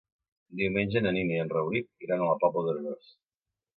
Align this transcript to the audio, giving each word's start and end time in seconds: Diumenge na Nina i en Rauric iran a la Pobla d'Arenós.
Diumenge 0.61 1.03
na 1.03 1.11
Nina 1.17 1.37
i 1.37 1.39
en 1.43 1.53
Rauric 1.53 2.07
iran 2.07 2.25
a 2.25 2.31
la 2.31 2.39
Pobla 2.45 2.65
d'Arenós. 2.69 3.13